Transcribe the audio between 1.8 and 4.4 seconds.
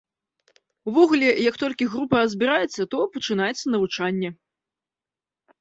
група збіраецца, то пачынаецца навучанне.